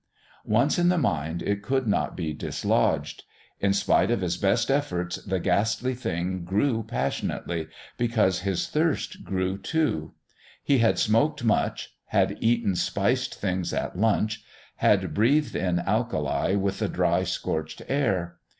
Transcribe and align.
Once 0.47 0.79
in 0.79 0.89
the 0.89 0.97
mind 0.97 1.43
it 1.43 1.61
could 1.61 1.85
not 1.85 2.17
be 2.17 2.33
dislodged. 2.33 3.23
In 3.59 3.71
spite 3.71 4.09
of 4.09 4.21
his 4.21 4.35
best 4.35 4.71
efforts, 4.71 5.17
the 5.17 5.39
ghastly 5.39 5.93
thing 5.93 6.43
grew 6.43 6.81
passionately 6.81 7.67
because 7.99 8.39
his 8.39 8.67
thirst 8.67 9.23
grew 9.23 9.59
too. 9.59 10.15
He 10.63 10.79
had 10.79 10.97
smoked 10.97 11.43
much; 11.43 11.93
had 12.05 12.35
eaten 12.41 12.75
spiced 12.75 13.35
things 13.35 13.73
at 13.73 13.95
lunch; 13.95 14.43
had 14.77 15.13
breathed 15.13 15.55
in 15.55 15.77
alkali 15.77 16.55
with 16.55 16.79
the 16.79 16.89
dry, 16.89 17.21
scorched 17.23 17.83
air. 17.87 18.37